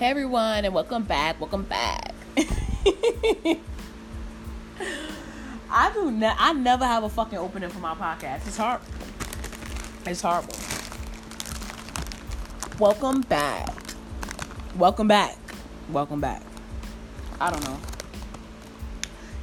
[0.00, 1.38] Hey everyone, and welcome back.
[1.38, 2.14] Welcome back.
[5.70, 6.10] I do.
[6.10, 8.46] Ne- I never have a fucking opening for my podcast.
[8.46, 8.80] It's hard.
[10.06, 10.54] It's horrible.
[12.78, 13.76] Welcome back.
[14.74, 15.36] Welcome back.
[15.92, 16.40] Welcome back.
[17.38, 17.78] I don't know.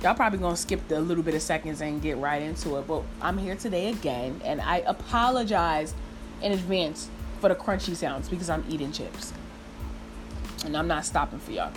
[0.01, 3.03] Y'all probably gonna skip the little bit of seconds and get right into it, but
[3.21, 5.93] I'm here today again, and I apologize
[6.41, 9.33] in advance for the crunchy sounds because I'm eating chips
[10.67, 11.71] and I'm not stopping for y'all.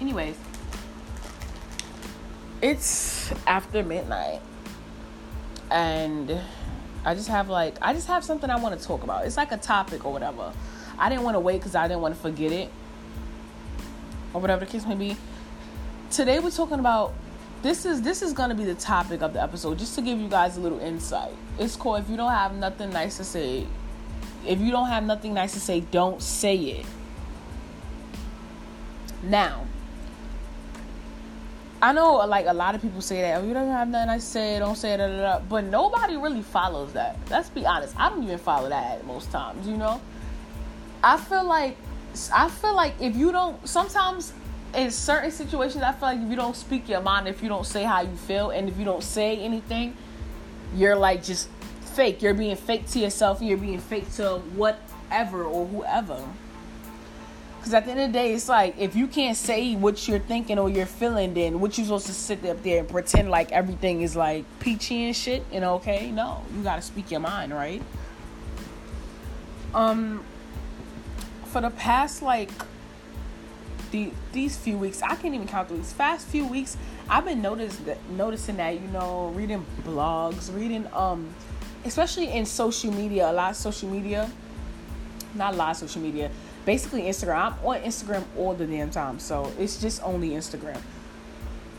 [0.00, 0.36] Anyways,
[2.62, 4.40] it's after midnight,
[5.70, 6.38] and
[7.04, 9.26] I just have like I just have something I want to talk about.
[9.26, 10.52] It's like a topic or whatever.
[10.98, 12.70] I didn't want to wait because I didn't want to forget it
[14.32, 15.16] or whatever the case may be.
[16.10, 17.14] Today we're talking about
[17.62, 20.28] this is this is gonna be the topic of the episode just to give you
[20.28, 21.32] guys a little insight.
[21.58, 23.66] It's called if you don't have nothing nice to say,
[24.46, 26.86] if you don't have nothing nice to say, don't say it.
[29.26, 29.66] Now,
[31.82, 34.18] I know like a lot of people say that, oh, you don't have nothing I
[34.18, 37.18] say, don't say that, but nobody really follows that.
[37.28, 37.94] Let's be honest.
[37.98, 40.00] I don't even follow that most times, you know?
[41.02, 41.76] I feel like
[42.34, 44.32] I feel like if you don't sometimes
[44.74, 47.66] in certain situations I feel like if you don't speak your mind, if you don't
[47.66, 49.96] say how you feel, and if you don't say anything,
[50.74, 51.48] you're like just
[51.94, 52.22] fake.
[52.22, 56.22] You're being fake to yourself you're being fake to whatever or whoever.
[57.66, 60.20] Because at the end of the day, it's like if you can't say what you're
[60.20, 63.50] thinking or you're feeling, then what you supposed to sit up there and pretend like
[63.50, 66.12] everything is like peachy and shit and okay?
[66.12, 67.82] No, you gotta speak your mind, right?
[69.74, 70.22] Um,
[71.46, 72.52] for the past like
[73.90, 76.76] the these few weeks, I can't even count these past few weeks.
[77.08, 81.34] I've been noticed that noticing that you know reading blogs, reading um,
[81.84, 84.30] especially in social media, a lot of social media,
[85.34, 86.30] not a lot of social media
[86.66, 87.54] basically Instagram.
[87.54, 90.78] I'm on Instagram all the damn time, so it's just only Instagram.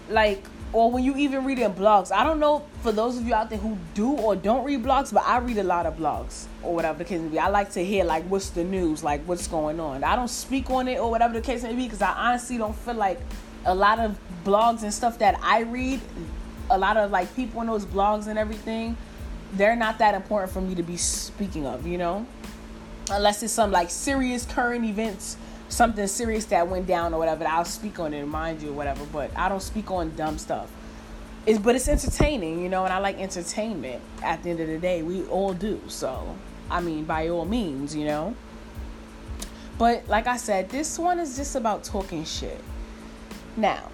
[0.09, 3.33] Like, or when you even read in blogs, I don't know for those of you
[3.33, 6.45] out there who do or don't read blogs, but I read a lot of blogs
[6.63, 7.39] or whatever the case may be.
[7.39, 10.03] I like to hear like what's the news, like what's going on.
[10.03, 12.75] I don't speak on it or whatever the case may be because I honestly don't
[12.75, 13.19] feel like
[13.65, 15.99] a lot of blogs and stuff that I read,
[16.69, 18.95] a lot of like people in those blogs and everything,
[19.53, 22.25] they're not that important for me to be speaking of, you know
[23.11, 25.37] unless it's some like serious current events
[25.69, 29.03] something serious that went down or whatever i'll speak on it mind you or whatever
[29.11, 30.71] but i don't speak on dumb stuff.
[31.45, 34.77] It's but it's entertaining you know and i like entertainment at the end of the
[34.77, 35.01] day.
[35.01, 36.35] We all do so
[36.69, 38.35] i mean by all means you know?
[39.77, 42.59] But like i said this one is just about talking shit.
[43.55, 43.89] Now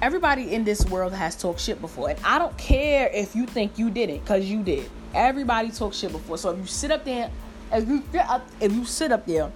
[0.00, 3.78] everybody in this world has talked shit before and i don't care if you think
[3.78, 4.88] you didn't because you did.
[5.14, 7.30] Everybody talked shit before so if you sit up there
[7.72, 9.50] if you sit up, if you sit up there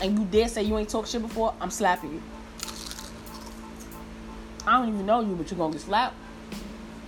[0.00, 2.22] and you dare say you ain't talk shit before, I'm slapping you.
[4.66, 6.14] I don't even know you, but you're gonna get slapped.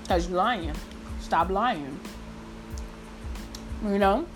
[0.08, 0.72] Cause you're lying.
[1.20, 1.98] Stop lying.
[3.84, 4.26] You know?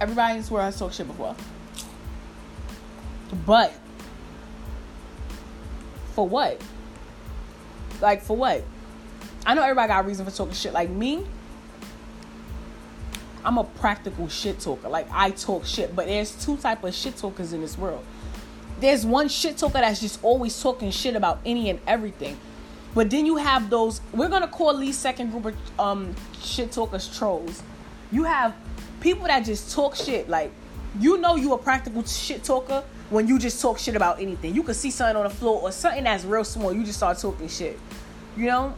[0.00, 1.34] Everybody in this world has talked shit before.
[3.44, 3.72] But
[6.14, 6.60] for what?
[8.00, 8.62] Like for what?
[9.44, 10.72] I know everybody got a reason for talking shit.
[10.72, 11.24] Like me,
[13.46, 14.88] I'm a practical shit talker.
[14.88, 18.04] Like I talk shit, but there's two type of shit talkers in this world.
[18.80, 22.36] There's one shit talker that's just always talking shit about any and everything.
[22.92, 27.16] But then you have those we're gonna call these second group of um shit talkers
[27.16, 27.62] trolls.
[28.10, 28.52] You have
[29.00, 30.28] people that just talk shit.
[30.28, 30.50] Like
[30.98, 34.56] you know you a practical shit talker when you just talk shit about anything.
[34.56, 37.16] You can see something on the floor or something that's real small, you just start
[37.18, 37.78] talking shit.
[38.36, 38.74] You know?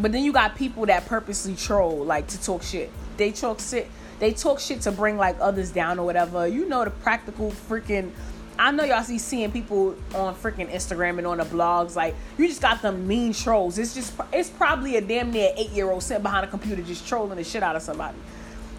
[0.00, 3.90] But then you got people that purposely troll, like to talk shit they talk shit
[4.18, 6.46] they talk shit to bring like others down or whatever.
[6.46, 8.12] You know the practical freaking
[8.58, 12.46] I know y'all see seeing people on freaking Instagram and on the blogs like you
[12.46, 13.78] just got them mean trolls.
[13.78, 17.06] It's just it's probably a damn near eight year old sitting behind a computer just
[17.08, 18.18] trolling the shit out of somebody.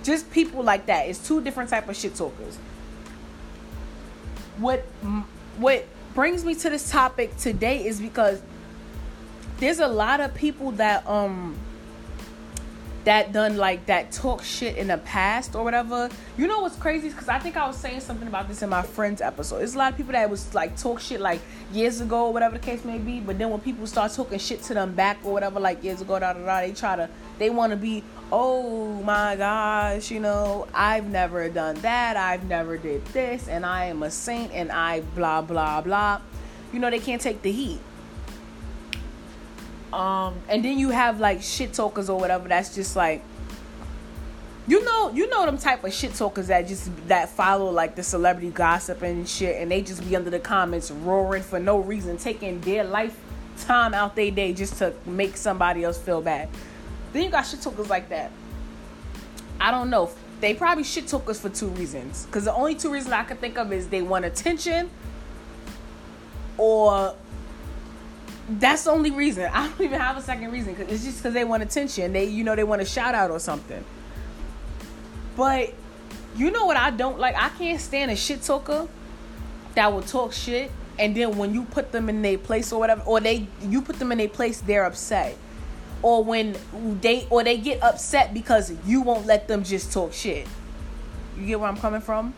[0.03, 1.07] Just people like that.
[1.09, 2.57] It's two different type of shit talkers.
[4.57, 4.81] What
[5.57, 8.41] what brings me to this topic today is because
[9.57, 11.57] there's a lot of people that um
[13.05, 16.09] that done like that talk shit in the past or whatever.
[16.37, 17.09] You know what's crazy?
[17.09, 19.59] Because I think I was saying something about this in my friend's episode.
[19.59, 21.41] There's a lot of people that was like talk shit like
[21.71, 23.19] years ago or whatever the case may be.
[23.19, 26.19] But then when people start talking shit to them back or whatever, like years ago,
[26.19, 27.09] da da da, they try to
[27.39, 32.77] they want to be, oh my gosh, you know, I've never done that, I've never
[32.77, 36.21] did this, and I am a saint, and I blah blah blah.
[36.71, 37.79] You know, they can't take the heat.
[39.93, 43.21] Um, and then you have like shit talkers or whatever that's just like
[44.65, 48.03] you know, you know them type of shit talkers that just that follow like the
[48.03, 52.17] celebrity gossip and shit, and they just be under the comments roaring for no reason,
[52.17, 53.19] taking their life
[53.57, 56.47] time out their day just to make somebody else feel bad.
[57.11, 58.31] Then you got shit talkers like that.
[59.59, 60.09] I don't know.
[60.39, 62.25] They probably shit talkers for two reasons.
[62.25, 64.89] Because the only two reasons I can think of is they want attention,
[66.57, 67.15] or
[68.49, 69.49] that's the only reason.
[69.53, 70.75] I don't even have a second reason.
[70.75, 72.13] Cause it's just because they want attention.
[72.13, 73.83] They, you know, they want a shout out or something.
[75.35, 75.73] But
[76.35, 77.35] you know what I don't like?
[77.35, 78.87] I can't stand a shit talker
[79.75, 83.01] that will talk shit and then when you put them in their place or whatever
[83.03, 85.35] or they you put them in their place they're upset
[86.01, 86.55] or when
[87.01, 90.47] they or they get upset because you won't let them just talk shit
[91.37, 92.33] you get where i'm coming from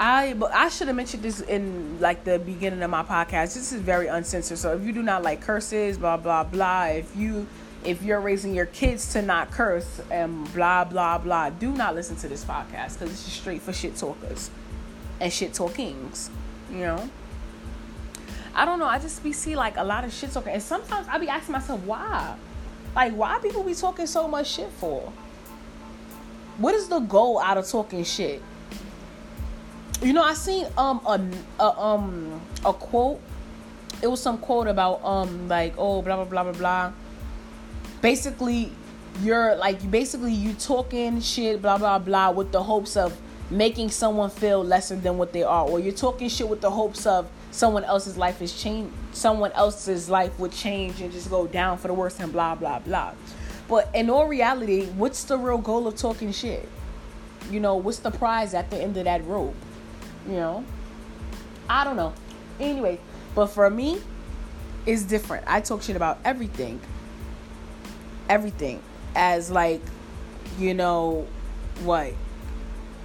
[0.00, 3.80] i i should have mentioned this in like the beginning of my podcast this is
[3.80, 7.46] very uncensored so if you do not like curses blah blah blah if you
[7.84, 12.16] if you're raising your kids to not curse and blah blah blah, do not listen
[12.16, 14.50] to this podcast because it's just straight for shit talkers
[15.20, 16.30] and shit talkings.
[16.70, 17.10] You know.
[18.54, 18.86] I don't know.
[18.86, 21.52] I just be see like a lot of shit talking, and sometimes I be asking
[21.52, 22.36] myself why,
[22.94, 25.12] like why people be talking so much shit for.
[26.56, 28.42] What is the goal out of talking shit?
[30.00, 31.20] You know, I seen um a,
[31.60, 33.20] a um a quote.
[34.00, 36.92] It was some quote about um like oh blah blah blah blah blah.
[38.00, 38.70] Basically
[39.22, 43.18] you're like basically you talking shit blah blah blah with the hopes of
[43.50, 45.68] making someone feel lesser than what they are.
[45.68, 50.08] Or you're talking shit with the hopes of someone else's life is change someone else's
[50.08, 53.14] life would change and just go down for the worse and blah blah blah.
[53.66, 56.68] But in all reality what's the real goal of talking shit?
[57.50, 59.56] You know what's the prize at the end of that rope
[60.28, 60.64] you know?
[61.68, 62.12] I don't know.
[62.60, 63.00] Anyway
[63.38, 64.00] but for me
[64.84, 65.44] it's different.
[65.46, 66.80] I talk shit about everything.
[68.28, 68.82] Everything.
[69.14, 69.80] As like
[70.58, 71.26] you know
[71.84, 72.14] what?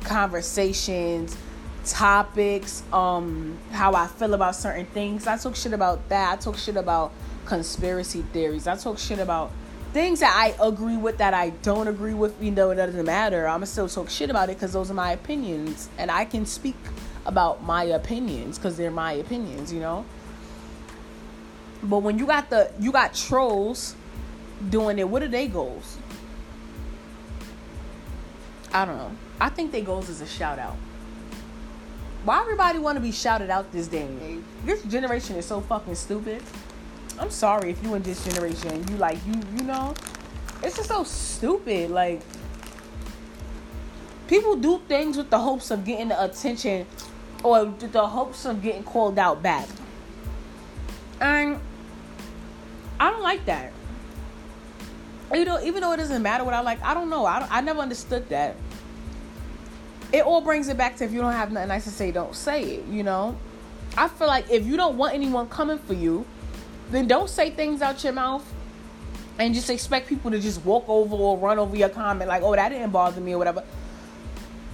[0.06, 1.38] Conversations
[1.86, 5.28] topics um how i feel about certain things.
[5.28, 6.34] I talk shit about that.
[6.34, 7.12] I talk shit about
[7.46, 8.66] conspiracy theories.
[8.66, 9.52] I talk shit about
[9.92, 13.48] things that i agree with that i don't agree with you know it doesn't matter.
[13.48, 16.48] I'm gonna still talk shit about it because those are my opinions and i can
[16.48, 16.76] speak
[17.26, 20.06] about my opinions because they're my opinions you know
[21.84, 23.96] but when you got the you got trolls
[24.70, 25.98] doing it, what are their goals?
[28.72, 29.12] I don't know.
[29.40, 30.78] I think their goals is a shout out.
[32.24, 34.44] Why everybody want to be shouted out this day and age?
[34.66, 36.42] This generation is so fucking stupid.
[37.20, 39.94] I'm sorry if you in this generation, you like you you know,
[40.64, 41.92] it's just so stupid.
[41.92, 42.22] Like
[44.28, 46.88] people do things with the hopes of getting the attention
[47.44, 49.68] or the hopes of getting called out back.
[51.22, 51.60] And
[53.00, 53.74] I don't like that
[55.34, 57.26] you know, even though it doesn't matter what I like, I don't know.
[57.26, 58.56] I, I never understood that.
[60.12, 62.36] It all brings it back to if you don't have nothing nice to say, don't
[62.36, 63.36] say it, you know?
[63.98, 66.26] I feel like if you don't want anyone coming for you,
[66.92, 68.46] then don't say things out your mouth
[69.40, 72.56] and just expect people to just walk over or run over your comment like, oh,
[72.56, 73.64] that didn't bother me or whatever.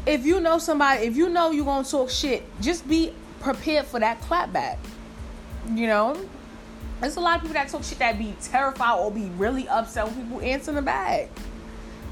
[0.09, 3.99] If you know somebody, if you know you're to talk shit, just be prepared for
[3.99, 4.79] that clapback.
[5.71, 6.19] You know?
[6.99, 10.07] There's a lot of people that talk shit that be terrified or be really upset
[10.07, 11.29] when people answer the back.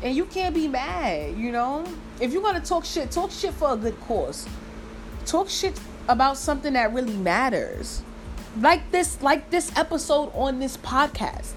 [0.03, 1.85] And you can't be mad, you know?
[2.21, 4.47] If you're gonna talk shit, talk shit for a good cause.
[5.25, 8.03] Talk shit about something that really matters.
[8.59, 11.53] Like this, like this episode on this podcast.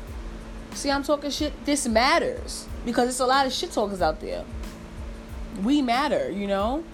[0.72, 1.66] See, I'm talking shit.
[1.66, 4.42] This matters because there's a lot of shit talkers out there.
[5.62, 6.84] We matter, you know.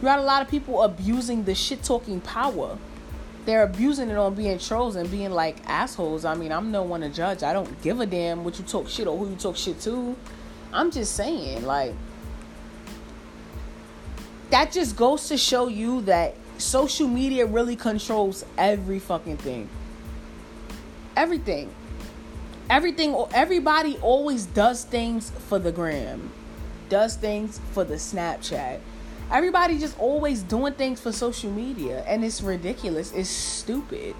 [0.00, 2.78] You got a lot of people abusing the shit talking power
[3.48, 6.26] they're abusing it on being trolls and being like assholes.
[6.26, 7.42] I mean, I'm no one to judge.
[7.42, 10.14] I don't give a damn what you talk shit or who you talk shit to.
[10.70, 11.94] I'm just saying, like,
[14.50, 19.70] that just goes to show you that social media really controls every fucking thing.
[21.16, 21.70] Everything.
[22.68, 26.30] Everything, everybody always does things for the gram,
[26.88, 28.80] does things for the Snapchat
[29.30, 33.12] Everybody just always doing things for social media, and it's ridiculous.
[33.12, 34.14] It's stupid.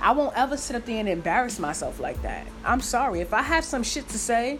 [0.00, 2.48] I won't ever sit up there and embarrass myself like that.
[2.64, 3.20] I'm sorry.
[3.20, 4.58] If I have some shit to say,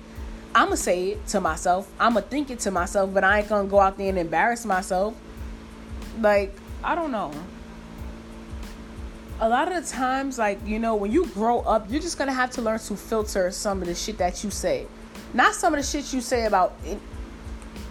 [0.55, 1.91] I'm to say it to myself.
[1.99, 4.65] I'm to think it to myself, but I ain't to go out there and embarrass
[4.65, 5.17] myself.
[6.21, 7.33] Like, I don't know.
[9.41, 12.35] A lot of the times, like, you know, when you grow up, you're just to
[12.35, 14.87] have to learn to filter some of the shit that you say.
[15.35, 16.75] Not some of the shit you say about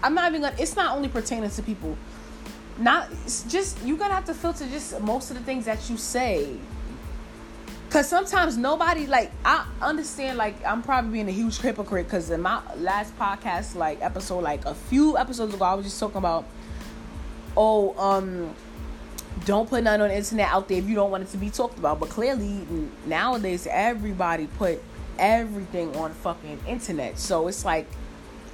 [0.03, 0.55] I'm not even gonna.
[0.59, 1.97] It's not only pertaining to people.
[2.77, 3.09] Not
[3.47, 6.57] just you're gonna have to filter just most of the things that you say.
[7.89, 12.41] Cause sometimes nobody like I understand like I'm probably being a huge hypocrite because in
[12.41, 16.45] my last podcast like episode like a few episodes ago I was just talking about
[17.57, 18.55] oh um
[19.43, 21.49] don't put none on the internet out there if you don't want it to be
[21.49, 22.65] talked about but clearly
[23.05, 24.81] nowadays everybody put
[25.19, 27.87] everything on fucking internet so it's like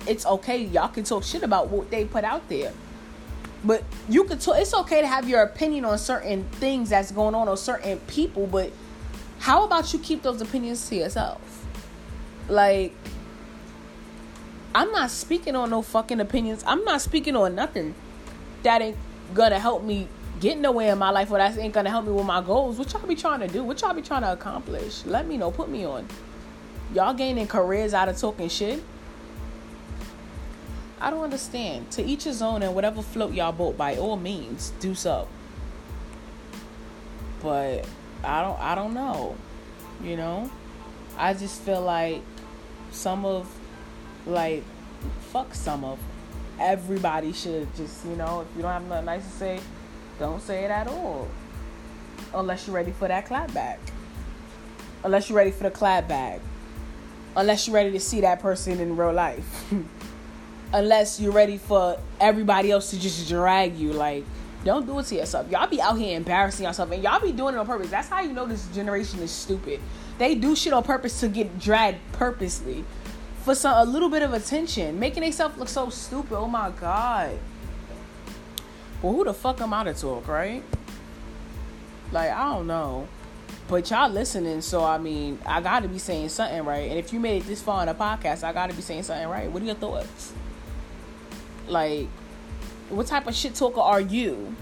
[0.07, 2.73] it's okay y'all can talk shit about what they put out there
[3.63, 7.35] but you could talk it's okay to have your opinion on certain things that's going
[7.35, 8.71] on or certain people but
[9.39, 11.65] how about you keep those opinions to yourself?
[12.49, 12.93] Like,
[14.73, 16.63] I'm not speaking on no fucking opinions.
[16.65, 17.93] I'm not speaking on nothing
[18.63, 18.97] that ain't
[19.33, 20.07] gonna help me
[20.39, 22.77] get nowhere in my life or that ain't gonna help me with my goals.
[22.77, 23.63] What y'all be trying to do?
[23.63, 25.05] What y'all be trying to accomplish?
[25.05, 25.51] Let me know.
[25.51, 26.07] Put me on.
[26.93, 28.81] Y'all gaining careers out of talking shit?
[30.99, 31.91] I don't understand.
[31.91, 35.27] To each his own and whatever float y'all boat by all means, do so.
[37.41, 37.85] But
[38.23, 39.35] I don't I don't know.
[40.03, 40.49] You know?
[41.17, 42.21] I just feel like
[42.91, 43.47] some of
[44.25, 44.63] like
[45.31, 45.99] fuck some of
[46.59, 49.59] everybody should just, you know, if you don't have nothing nice to say,
[50.19, 51.27] don't say it at all.
[52.33, 53.79] Unless you're ready for that clap back.
[55.03, 56.41] Unless you're ready for the clap back.
[57.35, 59.71] Unless you're ready to see that person in real life.
[60.73, 64.25] Unless you're ready for everybody else to just drag you like
[64.63, 65.49] don't do it to yourself.
[65.49, 67.89] Y'all be out here embarrassing yourself and y'all be doing it on purpose.
[67.89, 69.79] That's how you know this generation is stupid.
[70.17, 72.83] They do shit on purpose to get dragged purposely
[73.43, 76.35] for some a little bit of attention, making themselves look so stupid.
[76.35, 77.39] Oh my god.
[79.01, 80.63] Well, who the fuck am I to talk, right?
[82.11, 83.07] Like I don't know,
[83.69, 86.89] but y'all listening, so I mean, I gotta be saying something right.
[86.89, 89.29] And if you made it this far in a podcast, I gotta be saying something
[89.29, 89.49] right.
[89.49, 90.33] What are your thoughts?
[91.67, 92.07] Like,
[92.89, 94.55] what type of shit talker are you?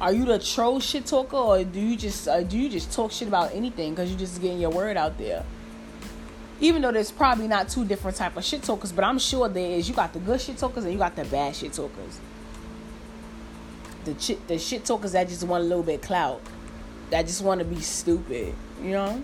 [0.00, 3.12] Are you the troll shit talker, or do you just uh, do you just talk
[3.12, 5.44] shit about anything because you're just getting your word out there?
[6.60, 9.70] Even though there's probably not two different type of shit talkers, but I'm sure there
[9.70, 9.88] is.
[9.88, 12.20] You got the good shit talkers and you got the bad shit talkers.
[14.04, 16.40] The shit the shit talkers that just want a little bit clout,
[17.10, 18.54] that just want to be stupid.
[18.82, 19.22] You know.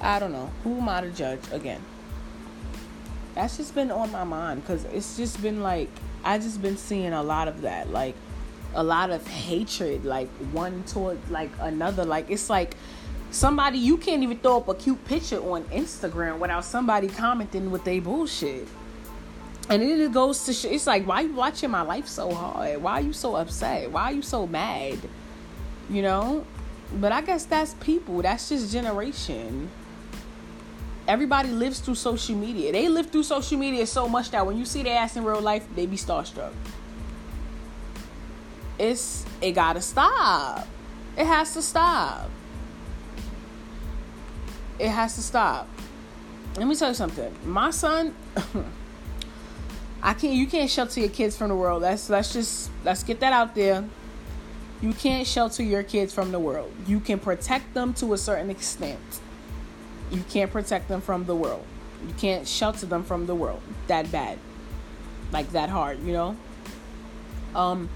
[0.00, 0.50] I don't know.
[0.64, 1.82] Who am I to judge again?
[3.40, 5.88] That's just been on my mind because it's just been like
[6.22, 8.14] I just been seeing a lot of that, like
[8.74, 12.04] a lot of hatred, like one toward like another.
[12.04, 12.76] Like it's like
[13.30, 17.82] somebody you can't even throw up a cute picture on Instagram without somebody commenting with
[17.84, 18.68] their bullshit.
[19.70, 22.82] And then it goes to sh- it's like why you watching my life so hard?
[22.82, 23.90] Why are you so upset?
[23.90, 24.98] Why are you so mad?
[25.88, 26.44] You know?
[26.92, 28.20] But I guess that's people.
[28.20, 29.70] That's just generation
[31.10, 32.70] everybody lives through social media.
[32.70, 35.40] They live through social media so much that when you see their ass in real
[35.40, 36.52] life, they be starstruck.
[38.78, 40.68] It's it gotta stop.
[41.18, 42.30] It has to stop.
[44.78, 45.68] It has to stop.
[46.56, 47.34] Let me tell you something.
[47.44, 48.14] My son,
[50.02, 50.34] I can't.
[50.34, 51.82] You can't shelter your kids from the world.
[51.82, 53.84] Let's let's just let's get that out there.
[54.80, 56.72] You can't shelter your kids from the world.
[56.86, 59.20] You can protect them to a certain extent
[60.10, 61.64] you can't protect them from the world.
[62.06, 64.38] You can't shelter them from the world that bad.
[65.32, 66.36] Like that hard, you know?
[67.54, 67.88] Um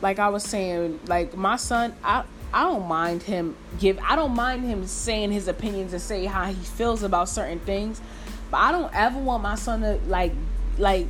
[0.00, 4.34] like I was saying, like my son, I I don't mind him give I don't
[4.34, 8.00] mind him saying his opinions and say how he feels about certain things.
[8.50, 10.32] But I don't ever want my son to like
[10.78, 11.08] like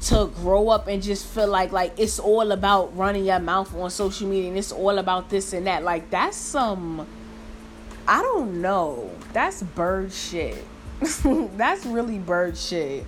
[0.00, 3.90] to grow up and just feel like like it's all about running your mouth on
[3.90, 5.82] social media and it's all about this and that.
[5.82, 7.06] Like that's some
[8.08, 9.10] I don't know.
[9.34, 10.64] That's bird shit.
[10.98, 13.04] That's really bird shit.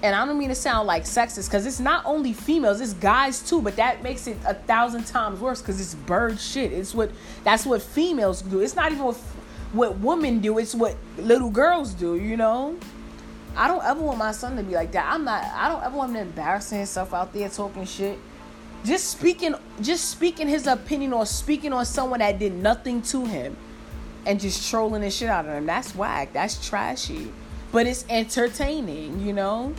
[0.00, 3.40] And I don't mean to sound like sexist because it's not only females, it's guys
[3.40, 6.72] too, but that makes it a thousand times worse because it's bird shit.
[6.72, 7.10] It's what
[7.42, 8.60] that's what females do.
[8.60, 9.16] It's not even what,
[9.72, 12.76] what women do, it's what little girls do, you know?
[13.56, 15.12] I don't ever want my son to be like that.
[15.12, 18.20] I'm not I don't ever want him to embarrassing himself out there talking shit
[18.84, 23.56] just speaking just speaking his opinion or speaking on someone that did nothing to him
[24.26, 25.66] and just trolling the shit out of him.
[25.66, 26.32] That's whack.
[26.32, 27.32] That's trashy.
[27.70, 29.74] But it's entertaining you know?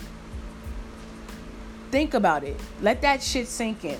[1.92, 2.60] Think about it.
[2.82, 4.00] Let that shit sink in.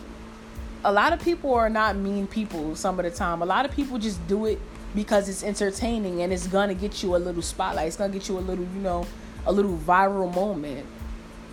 [0.84, 3.42] A lot of people are not mean people some of the time.
[3.42, 4.60] A lot of people just do it
[4.96, 7.88] because it's entertaining and it's gonna get you a little spotlight.
[7.88, 9.06] It's gonna get you a little you know
[9.46, 10.86] a little viral moment.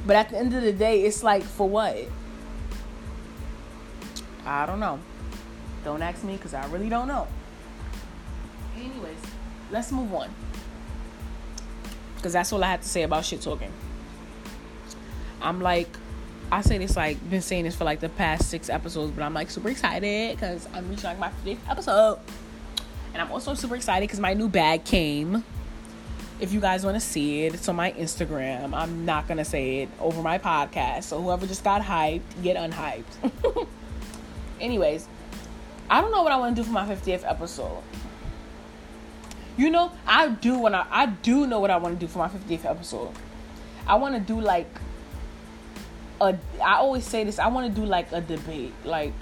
[0.06, 1.96] But at the end of the day it's like for what
[4.44, 4.98] I don't know.
[5.84, 7.26] Don't ask me because I really don't know.
[8.76, 9.18] Anyways,
[9.70, 10.30] let's move on.
[12.16, 13.72] Because that's all I have to say about shit talking.
[15.40, 15.88] I'm like,
[16.52, 19.32] I say this like been saying this for like the past six episodes, but I'm
[19.32, 22.18] like super excited because I'm reaching like my 50th episode,
[23.12, 25.44] and I'm also super excited because my new bag came.
[26.40, 28.74] If you guys want to see it, it's on my Instagram.
[28.74, 33.66] I'm not gonna say it over my podcast, so whoever just got hyped, get unhyped.
[34.60, 35.06] Anyways,
[35.88, 37.82] I don't know what I want to do for my 50th episode.
[39.56, 42.18] You know, I do when I I do know what I want to do for
[42.18, 43.10] my 50th episode.
[43.86, 44.68] I want to do like
[46.20, 48.72] a I always say this, I want to do like a debate.
[48.84, 49.12] Like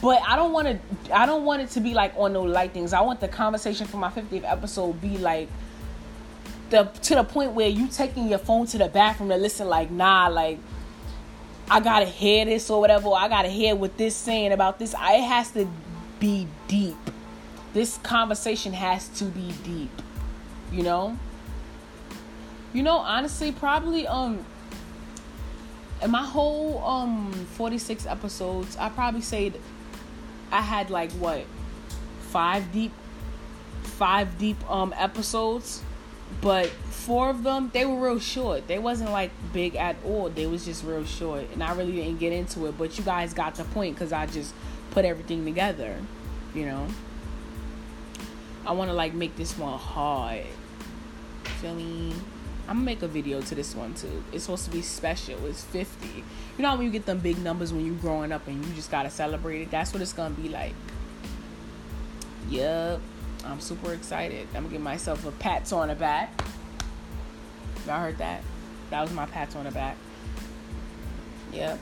[0.00, 2.72] but I don't want to I don't want it to be like on no light
[2.72, 2.92] things.
[2.92, 5.48] I want the conversation for my 50th episode be like
[6.70, 9.90] the to the point where you taking your phone to the bathroom to listen like
[9.90, 10.58] nah like
[11.68, 13.08] I gotta hear this or whatever.
[13.08, 14.92] Or I gotta hear what this saying about this.
[14.94, 15.68] It has to
[16.20, 16.96] be deep.
[17.72, 19.90] This conversation has to be deep.
[20.72, 21.18] You know.
[22.72, 24.44] You know, honestly, probably um.
[26.02, 29.52] In my whole um 46 episodes, I probably say
[30.52, 31.44] I had like what
[32.20, 32.92] five deep,
[33.82, 35.82] five deep um episodes
[36.40, 38.68] but four of them they were real short.
[38.68, 40.28] They wasn't like big at all.
[40.28, 41.44] They was just real short.
[41.52, 42.76] And i really didn't get into it.
[42.78, 44.54] But you guys got the point because i just
[44.90, 45.98] put everything together
[46.56, 46.88] you know?
[48.64, 50.46] I want to like make this one hard.
[51.60, 52.14] Feel me?
[52.68, 54.24] I'm gonna make a video to this one too.
[54.32, 55.46] It's supposed to be special.
[55.46, 58.64] It's 50 you know when you get them big numbers when you're growing up and
[58.64, 59.70] you just gotta celebrate it?
[59.70, 60.74] That's what it's gonna be like.
[62.48, 63.00] Yep
[63.46, 64.48] I'm super excited.
[64.54, 66.42] I'm gonna give myself a pat on the back.
[67.86, 68.42] Y'all heard that?
[68.90, 69.96] That was my pat on the back.
[71.52, 71.78] Yep.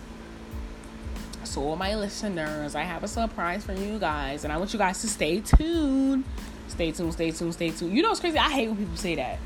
[1.44, 4.78] So, all my listeners, I have a surprise for you guys, and I want you
[4.78, 6.24] guys to stay tuned.
[6.68, 7.94] Stay tuned, stay tuned, stay tuned.
[7.94, 8.38] You know what's crazy?
[8.38, 9.38] I hate when people say that.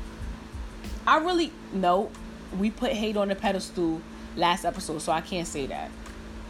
[1.05, 2.09] I really no.
[2.57, 4.01] We put hate on the pedestal
[4.35, 5.91] last episode, so I can't say that.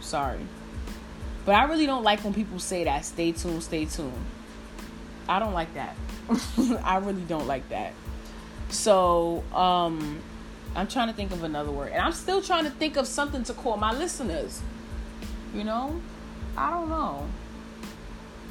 [0.00, 0.40] Sorry.
[1.44, 3.04] But I really don't like when people say that.
[3.04, 4.12] Stay tuned, stay tuned.
[5.28, 5.96] I don't like that.
[6.84, 7.92] I really don't like that.
[8.68, 10.20] So, um,
[10.76, 11.92] I'm trying to think of another word.
[11.92, 14.62] And I'm still trying to think of something to call my listeners.
[15.54, 16.00] You know?
[16.56, 17.26] I don't know.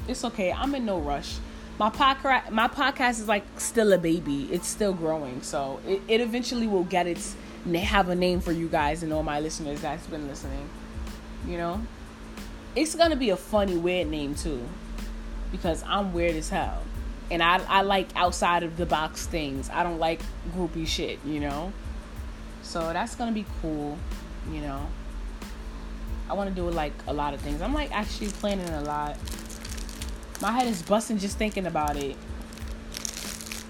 [0.08, 0.52] It's okay.
[0.52, 1.36] I'm in no rush.
[1.78, 4.48] My podcast my podcast is like still a baby.
[4.52, 5.40] It's still growing.
[5.42, 7.36] So, it, it eventually will get its
[7.74, 10.68] have a name for you guys and all my listeners that's been listening.
[11.46, 11.80] You know?
[12.76, 14.66] It's to be a funny weird name too
[15.50, 16.82] because I'm weird as hell.
[17.30, 19.70] And I, I like outside of the box things.
[19.70, 20.20] I don't like
[20.54, 21.72] groupie shit, you know?
[22.62, 23.98] So that's gonna be cool,
[24.50, 24.86] you know.
[26.28, 27.60] I wanna do like a lot of things.
[27.62, 29.16] I'm like actually planning a lot.
[30.40, 32.16] My head is busting just thinking about it.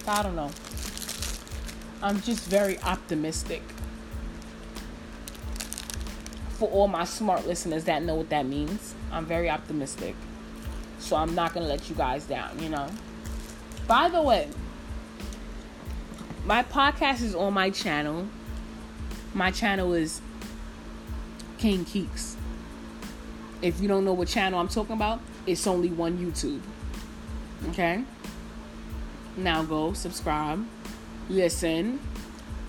[0.07, 0.51] I don't know.
[2.03, 3.63] I'm just very optimistic.
[6.53, 10.15] For all my smart listeners that know what that means, I'm very optimistic.
[11.11, 12.87] So I'm not going to let you guys down, you know.
[13.89, 14.49] By the way,
[16.45, 18.29] my podcast is on my channel.
[19.35, 20.21] My channel is
[21.59, 22.37] King Kiiks.
[23.61, 25.19] If you don't know what channel I'm talking about,
[25.49, 26.61] it's only one YouTube.
[27.71, 28.05] Okay?
[29.37, 30.65] Now go subscribe,
[31.29, 31.99] listen.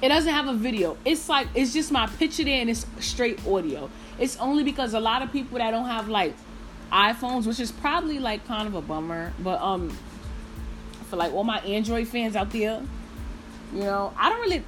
[0.01, 0.97] It doesn't have a video.
[1.05, 3.87] It's like it's just my picture there and it's straight audio.
[4.17, 6.33] It's only because a lot of people that don't have like
[6.91, 9.33] iPhones, which is probably like kind of a bummer.
[9.39, 9.95] But um,
[11.09, 12.81] for like all my Android fans out there,
[13.73, 14.63] you know, I don't really.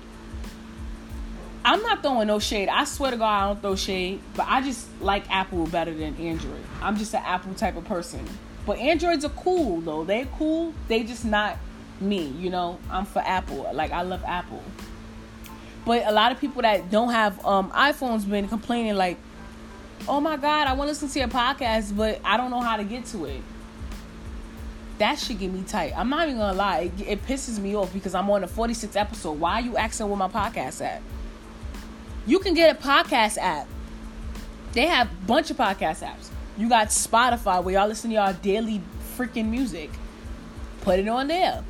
[1.66, 2.68] I'm not throwing no shade.
[2.68, 4.20] I swear to God, I don't throw shade.
[4.36, 6.62] But I just like Apple better than Android.
[6.82, 8.28] I'm just an Apple type of person.
[8.66, 10.04] But Androids are cool though.
[10.04, 10.74] They're cool.
[10.88, 11.58] They just not
[12.00, 12.28] me.
[12.28, 13.70] You know, I'm for Apple.
[13.74, 14.64] Like I love Apple.
[15.86, 19.18] But a lot of people that don't have um, iPhones been complaining like
[20.08, 22.78] oh my God, I want to listen to your podcast, but I don't know how
[22.78, 23.42] to get to it.
[25.00, 25.94] That should get me tight.
[25.96, 28.96] I'm not even gonna lie, it, it pisses me off because I'm on the 46th
[28.96, 29.40] episode.
[29.40, 31.02] Why are you asking where my podcast at?
[32.26, 33.68] You can get a podcast app.
[34.74, 36.30] They have a bunch of podcast apps.
[36.58, 38.82] You got Spotify where y'all listen to y'all daily
[39.18, 39.90] freaking music.
[40.82, 41.64] Put it on there.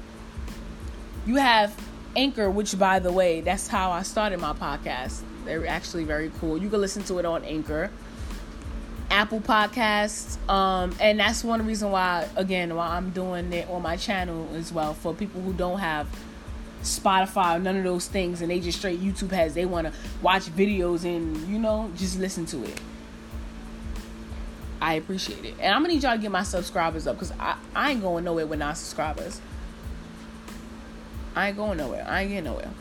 [1.25, 1.75] You have
[2.15, 5.21] Anchor, which by the way, that's how I started my podcast.
[5.45, 6.57] They're actually very cool.
[6.57, 7.89] You can listen to it on Anchor.
[9.13, 10.38] Apple Podcasts.
[10.49, 14.73] Um, and that's one reason why, again, why I'm doing it on my channel as
[14.73, 16.08] well for people who don't have
[16.82, 19.54] Spotify or none of those things and they just straight YouTube has.
[19.54, 22.82] They want to watch videos and, you know, just listen to it.
[24.82, 25.54] I appreciate it.
[25.60, 28.23] And I'm gonna need y'all to get my subscribers up because I, I ain't going
[28.23, 29.39] nowhere with non subscribers.
[31.36, 32.04] I ain't going nowhere.
[32.08, 32.71] I ain't getting nowhere.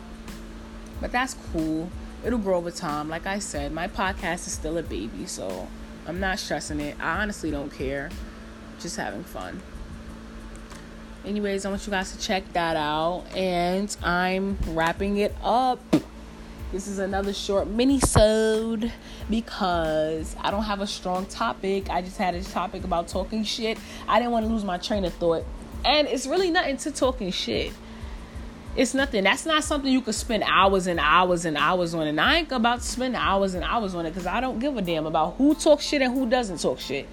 [0.99, 1.90] But that's cool.
[2.25, 3.11] it'll grow over time.
[3.11, 5.68] Like I said, my podcast is still a baby, so
[6.06, 6.96] I'm not stressing it.
[7.00, 8.10] I honestly don't care.
[8.80, 9.62] Just having fun.
[11.24, 13.24] Anyways, I want you guys to check that out.
[13.36, 15.80] And I'm wrapping it up.
[16.72, 18.90] This is another short mini-sode
[19.28, 21.90] because I don't have a strong topic.
[21.90, 23.78] I just had a topic about talking shit.
[24.08, 25.44] I didn't want to lose my train of thought.
[25.84, 27.72] And it's really nothing to talking shit.
[28.74, 29.24] It's nothing.
[29.24, 32.06] That's not something you could spend hours and hours and hours on.
[32.06, 34.76] And I ain't about to spend hours and hours on it because I don't give
[34.76, 37.06] a damn about who talks shit and who doesn't talk shit.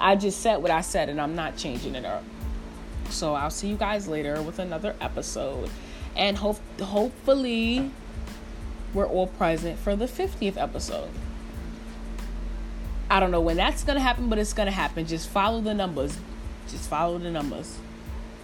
[0.00, 2.24] I just said what I said and I'm not changing it up.
[3.10, 5.70] So I'll see you guys later with another episode.
[6.16, 7.90] And hope hopefully
[8.92, 11.10] we're all present for the 50th episode.
[13.08, 15.06] I don't know when that's going to happen, but it's going to happen.
[15.06, 16.18] Just follow the numbers.
[16.68, 17.76] Just follow the numbers.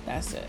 [0.07, 0.49] That's it.